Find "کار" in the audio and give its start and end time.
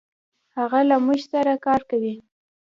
1.65-1.81